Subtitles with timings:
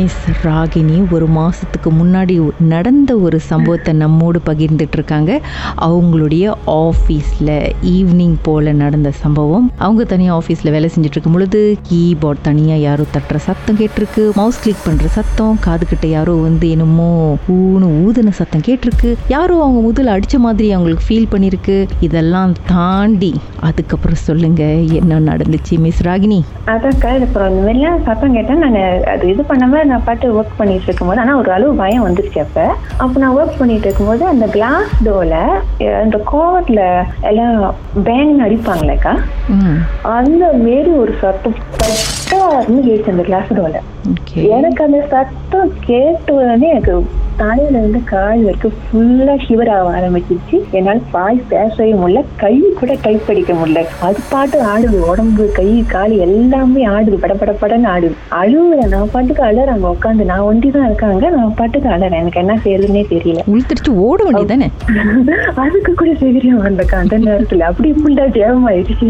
[0.00, 2.34] Miss Ragini ஒரு மாதத்துக்கு முன்னாடி
[2.72, 5.40] நடந்த ஒரு சம்பவத்தை நம்மோடு பகிர்ந்துட்டு இருக்காங்க
[5.80, 7.50] அவங்களுடைய ஆஃபீஸில்
[7.94, 9.66] ஈவினிங் போல் நடந்த சம்பவம்.
[9.78, 15.10] அவங்க தனியாக ஆஃபீஸில் வேலை செஞ்சுட்ருக்கும் பொழுது கீபோர்ட் தனியாக யாரோ தட்டுற சத்தம் கேட்டிருக்கு மவுஸ் கிளிக் பண்ணுற
[15.16, 17.10] சத்தம் காதுகிட்ட யாரோ வந்து என்னமோ
[17.56, 24.22] ஊனு ஊதுன சத்தம் கேட்டிருக்கு யாரோ அவங்க முதல்ல அடித்த மாதிரி அவங்களுக்கு ஃபீல் பண்ணியிருக்கு இதெல்லாம் தாண்டி அதுக்கப்புறம்
[24.28, 24.62] சொல்லுங்க
[25.00, 26.40] என்ன நடந்துச்சு மிஸ் ராகினி?
[26.66, 28.80] அதான்க்கா இது அப்புறம் இந்த மாதிரிலாம் சத்தம் கேட்டேன் நான்
[29.14, 32.64] அது இது பண்ணாமல் நான் பாட்டு ஒர்க் பண்ணிட்டு இருக்கும்போது ஆனால் ஒரு அளவு பயம் வந்துருச்சு அப்போ.
[32.98, 35.34] அப்போ நான் ஒர்க் பண்ணிட்டு இருக்கும்போது அந்த கிளாஸ் டோல
[36.00, 36.82] அந்த கோவத்தில்
[37.30, 37.56] எல்லாம்
[38.04, 39.14] பேங்க் அடிப்பாங்களேக்கா
[40.14, 43.78] அந்த மாரி ஒரு சத்தம் பட்டாருன்னு கேட்டு அந்த கிளாஸ் டோல
[44.56, 46.94] எனக்கு அந்த சத்தம் கேட்ட உடனே எனக்கு
[47.40, 50.56] தலையில இருந்து கால் வரைக்கும் ஃபுல்லா ஷிவர் ஆக ஆரம்பிச்சிருச்சு.
[50.72, 53.82] என்னால பாய் பேசவே முடியல கை கூட டைப் படிக்க முடியல.
[54.00, 58.16] அது பாட்டு ஆடுது உடம்பு கை கால் எல்லாமே ஆடுது பட பட படன்னு ஆடுது.
[58.40, 58.92] அழுவுறேன்.
[58.94, 63.04] நான் பாட்டுக்கு அழறேன் அங்க உட்காந்து நான் ஒண்டி தான் இருக்காங்க நான் பாட்டுக்கு அழறேன் எனக்கு என்ன செய்யறதுன்னே
[63.14, 63.44] தெரியல.
[63.52, 64.68] உளுத்தடிச்சு ஓட வேண்டியதானே
[65.64, 67.66] அதுக்கு கூட தைரியம் வந்தக்கா அந்த நேரத்துல?
[67.70, 69.08] அப்படி ஃபுல்லா ஜெயமாயிடுச்சு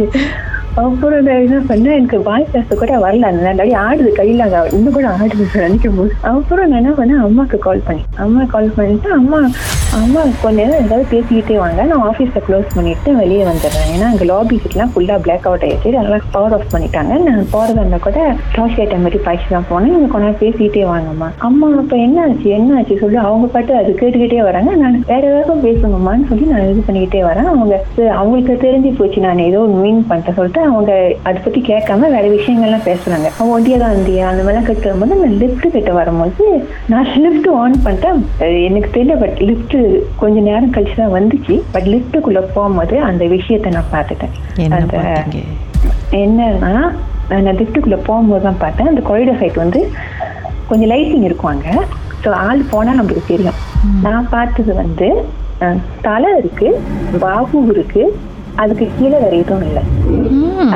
[0.75, 3.21] அப்புறம் என்ன பண்ணேன் எனக்கு வாய் பேச கூட வரல.
[3.21, 6.13] அந்த ஆடுது கையில் அங்கே இன்னும் கூட ஆடுது நினைக்கும் போது.
[6.21, 7.25] அப்புறம் நான் என்ன பண்ணேன்?
[7.27, 9.41] அம்மாக்கு கால் பண்ணி அம்மா கால் பண்ணிட்டு அம்மா
[9.99, 11.85] அம்மா கொஞ்ச நேரம் ஏதாவது பேசிக்கிட்டே வாங்க.
[11.91, 13.89] நான் ஆஃபீஸை க்ளோஸ் பண்ணிட்டு வெளியே வந்துடுறேன்.
[13.95, 15.89] ஏன்னா அங்கே லாபி கிட்டலாம் ஃபுல்லா பிளாக் அவுட் ஆயிடுச்சு.
[16.01, 17.15] அதனால பவர் ஆஃப் பண்ணிட்டாங்க.
[17.29, 18.19] நான் போறதா இருந்தா கூட
[18.57, 19.93] டார்ச் லைட் மாதிரி பாய்ச்சி தான் போனேன்.
[19.95, 21.29] நீங்க கொஞ்ச நேரம் பேசிக்கிட்டே வாங்கம்மா.
[21.49, 23.19] அம்மா அப்ப என்ன ஆச்சு என்ன ஆச்சு சொல்லி.
[23.31, 24.77] அவங்க பாட்டு அது கேட்டுக்கிட்டே வராங்க.
[24.83, 27.51] நான் வேற ஏதாவது பேசுங்கம்மான்னு சொல்லி நான் இது பண்ணிக்கிட்டே வரேன்.
[27.55, 27.75] அவங்க
[28.21, 29.25] அவங்களுக்கு தெரிஞ்சு போச்சு.
[29.27, 30.93] நான் ஏதோ மீன் பண்ணிட்டேன் சொல்லிட்டு அவங்க
[31.27, 33.29] அதை பத்தி கேட்காம வேற விஷயங்கள்லாம் பேசுறாங்க.
[33.39, 36.49] அவங்க ஒண்டியா தான் இருந்தியா அந்த மாதிரிலாம் கட்டு வரும்போது நான் லிஃப்ட் கிட்ட வரும்போது
[36.95, 38.25] நான் லிஃப்ட் ஆன் பண்ணிட்டேன்.
[38.71, 39.79] எனக்கு தெரியல பட் லிஃப்ட்
[40.23, 41.55] கொஞ்ச நேரம் கழிச்சு தான் வந்துச்சு.
[41.75, 44.35] பட் லிஃப்ட்டுக்குள்ள போகும்போது அந்த விஷயத்தை நான் பார்த்துட்டேன்.
[44.79, 44.97] அந்த
[46.23, 46.75] என்னன்னா
[47.47, 48.91] நான் லிஃப்ட்டுக்குள்ள போகும்போது தான் பார்த்தேன்.
[48.93, 49.83] அந்த கொரிடர் சைட் வந்து
[50.71, 51.71] கொஞ்சம் லைட்டிங் இருக்கும் அங்க.
[52.25, 53.61] ஸோ ஆள் போனா நம்மளுக்கு தெரியும்.
[54.07, 55.09] நான் பார்த்தது வந்து
[56.09, 56.69] தலை இருக்கு
[57.23, 58.03] பாபு இருக்கு.
[58.63, 59.83] அதுக்கு கீழே வேற எதுவும் இல்லை.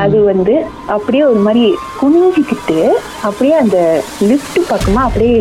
[0.02, 0.54] அது வந்து
[0.94, 1.64] அப்படியே ஒரு மாதிரி
[2.00, 2.78] குனிஞ்சிக்கிட்டு
[3.28, 3.78] அப்படியே அந்த
[4.30, 5.36] லிஃப்ட் பக்கமா அப்படியே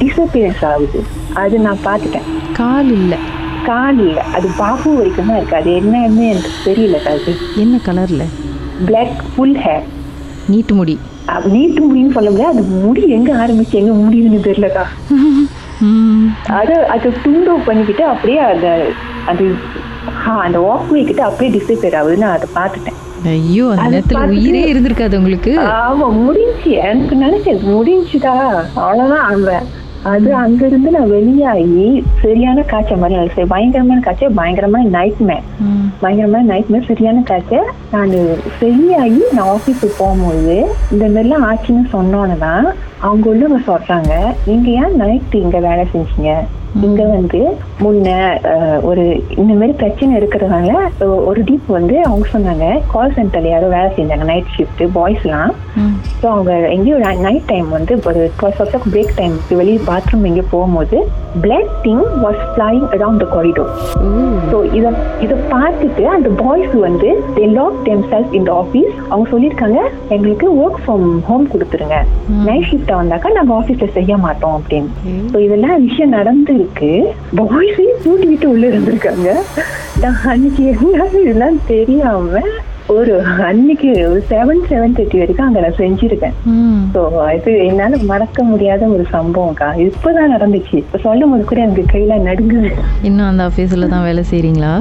[0.00, 1.00] டிசப்பியரன்ஸ் ஆகுது.
[1.42, 2.28] அது நான் பார்த்துட்டேன்.
[2.60, 3.18] கால் இல்லை.
[3.68, 4.22] கால் இல்லை.
[4.36, 5.58] அது பாபு வரைக்கும் தான் இருக்கு.
[5.60, 7.32] அது என்னன்னு எனக்கு தெரியல அது
[7.64, 8.26] என்ன கலரில்
[8.88, 9.84] பிளாக் ஃபுல் ஹேர்
[10.52, 10.94] நீட்டு முடி.
[11.54, 12.54] நீட்டு முடியும்னு சொல்ல முடியாது.
[12.54, 14.84] அது முடி எங்க ஆரம்பிச்சு எங்க முடியுதுன்னு தெரியலக்கா
[16.58, 18.66] அது அது துண்டோ பண்ணிக்கிட்டு அப்படியே அந்த
[19.30, 19.44] அது
[20.44, 22.16] அந்த வாக்வே கிட்ட அப்படியே டிசப்பியர் ஆகுது.
[22.22, 22.98] நான் அதை பார்த்துட்டேன்.
[23.32, 25.52] ஐயோ அந்த நேரத்தில் உயிரே இருந்திருக்காது உங்களுக்கு.
[25.82, 26.70] ஆமா முடிஞ்சு.
[26.90, 28.34] எனக்கு நினைச்சேன் முடிஞ்சுதா?
[28.84, 29.50] அவ்வளவுதான் அந்த
[30.04, 33.46] அது அங்க இருந்து நான் வெளியாகி சரியான காய்ச்சல் மாதிரி ஆயிடுச்சு.
[33.46, 35.90] பயங்கரமான காய்ச்சல் பயங்கரமான நைட் மேன் ம்.
[36.00, 37.68] பயங்கரமான நைட் மேர் சரியான காய்ச்சல்.
[37.90, 38.14] நான்
[38.60, 40.56] சரியாகி நான் ஆஃபீஸுக்கு போகும்போது
[40.90, 42.66] இந்த மாதிரிலாம் ஆச்சுன்னு சொன்னோன்னு தான்
[43.00, 44.34] அவங்க உள்ளவங்க சொல்றாங்க.
[44.46, 46.32] நீங்க ஏன் நைட் இங்க வேலை செஞ்சீங்க?
[46.80, 47.40] இங்க வந்து
[47.80, 48.08] முன்ன
[48.82, 49.02] ஒரு
[49.34, 50.70] இந்த மாதிரி பிரச்சனை இருக்கிறதுனால
[51.06, 55.92] ஒ- ஒரு டீப் வந்து அவங்க சொன்னாங்க கால் சென்டர்ல யாரோ வேலை செஞ்சாங்க நைட் ஷிஃப்ட் பாய்ஸ்லாம் ம்.
[56.20, 60.46] ஸோ அவங்க எங்கேயோ நைட் டைம் வந்து ஒரு twelve o'clock break time வெளியே பாத்ரூம் எங்கேயோ
[60.50, 60.98] போகும்போது
[61.42, 63.70] black thing was flying around the corridor
[64.48, 64.90] so இதை
[65.20, 69.78] இதை பார்த்துட்டு அந்த பாய்ஸ் வந்து தே லாக் தெம் செல்ஸ் இந்த ஆஃபீஸ் அவங்க சொல்லியிருக்காங்க
[70.10, 71.98] எங்களுக்கு ஒர்க் ஃப்ரம் ஹோம் கொடுத்துருங்க.
[72.44, 74.90] நைட் ஷிஃப்ட் வந்தாக்கா நாங்கள் ஆஃபீஸில் செய்ய மாட்டோம் அப்படின்னு.
[75.30, 76.14] ஸோ இதெல்லாம் விஷயம்
[76.62, 76.90] நடந்திருக்கு
[77.36, 79.28] பாய்ஸையும் கூட்டிக்கிட்டு உள்ள இருந்திருக்காங்க.
[80.00, 82.42] நான் அன்னைக்கு என்ன இதெல்லாம் தெரியாம
[82.88, 83.12] ஒரு
[83.46, 86.34] அன்னைக்கு ஒரு செவன் செவன் தேர்ட்டி வரைக்கும் அங்க நான் செஞ்சிருக்கேன்.
[86.94, 87.00] ஸோ
[87.36, 89.68] இது என்னால மறக்க முடியாத ஒரு சம்பவம்க்கா.
[89.84, 90.74] இப்பதான் நடந்துச்சு.
[90.76, 92.70] இப்ப சொல்லும் போது கூட எனக்கு கையில நடுங்குது.
[93.02, 94.72] இன்னும் அந்த ஆஃபீஸில் தான் வேலை செய்கிறீங்களா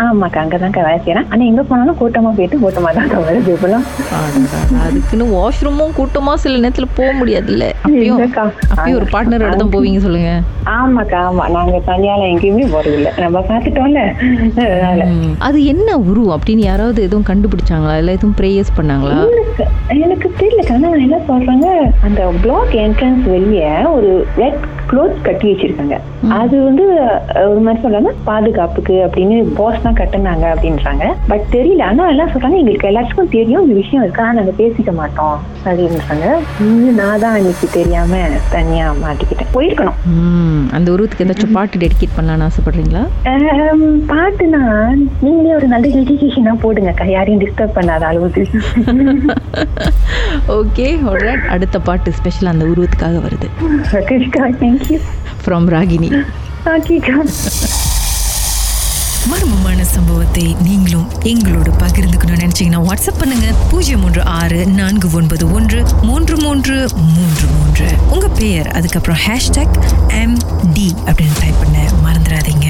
[0.00, 3.86] ஆமாக்கா அங்கதான்க்கா வேலை செய்யறேன் ஆனா எங்க போனாலும் கூட்டமா போயிட்டு கூட்டமா தான் வருது இப்பெல்லாம்
[4.84, 7.10] அதுக்குன்னு வாஷ்ரூமும் கூட்டமாக சில நேரத்தில் போக
[7.84, 8.44] அப்பயும் இல்லக்கா.
[8.72, 10.30] அப்பயும் ஒரு பார்ட்னரோட தான் போவீங்க சொல்லுங்க.
[10.74, 11.44] ஆமாக்கா ஆமா.
[11.48, 13.42] நாங்க தனியால எங்கேயுமே போறது இல்ல நம்ம
[15.12, 15.34] ம்.
[15.40, 16.36] அது என்ன உருவம்?
[16.36, 17.94] அப்படின்னு யாராவது எதுவும் கண்டுபிடிச்சாங்களா?
[17.98, 19.16] இல்லை எதுவும் ப்ரேயர்ஸ் பண்ணாங்களா?
[19.34, 19.64] எனக்கு
[20.04, 20.62] எனக்கு தெரியல.
[20.66, 21.68] கண்ணா என்ன சொல்றாங்க?
[22.00, 25.96] அந்த பிளாக் என்ட்ரன்ஸ் வெளியே ஒரு ரெட் க்ளோத் கட்டி வச்சிருக்காங்க.
[26.40, 26.84] அது வந்து
[27.50, 31.04] ஒரு மாதிரி சொல்றாங்க பாதுகாப்புக்கு அப்படின்னு பாஸ் தான் கட்டுனாங்க அப்படின்றாங்க.
[31.30, 31.82] பட் தெரியல.
[31.90, 34.22] ஆனா எல்லாம் சொல்றாங்க எங்களுக்கு எல்லாத்துக்கும் தெரியும் இந்த விஷயம் இருக்கு.
[34.22, 35.36] ஆனா நாங்க பேசிக்க மாட்டோம்
[35.68, 36.26] அப்படின்றாங்க.
[37.00, 38.22] நான் தான் அன்னைக்கு தெரியாம
[38.56, 39.52] தனியா மாட்டிக்கிட்டேன்.
[39.56, 39.98] போயிருக்கணும்.
[40.76, 43.04] அந்த உருவத்துக்கு ஏதாச்சும் பாட்டு டெடிகேட் பண்ணலான்னு ஆசைப்படுறீங்களா?
[44.12, 44.62] பாட்டுனா
[45.24, 48.44] நீங்களே ஒரு நல்ல எஜுகேஷனா போடுங்கக்கா யாரையும் டிஸ்டர்ப் பண்ணாத அளவுக்கு.
[50.48, 53.48] ஓகே அடுத்த பாட்டு ஸ்பெஷல் அந்த உருவத்துக்காக வருது.
[55.44, 56.10] ஃப்ரம் ராகினி
[59.30, 63.46] மர்மமான சம்பவத்தை நீங்களும் எங்களோடு பகிர்ந்துக்கணும்னு நினைச்சீங்கன்னா வாட்ஸ்அப் பண்ணுங்க.
[63.70, 67.86] பூஜ்ஜியம் மூன்று ஆறு நான்கு ஒன்பது ஒன்று மூன்று மூன்று மூன்று மூன்று.
[68.10, 69.76] உங்க பெயர் அதுக்கப்புறம் ஹேஷ்டாக்
[70.08, 70.38] எம்
[70.74, 72.69] டி அப்படின்னு டைப் பண்ண மறந்துடாதீங்க.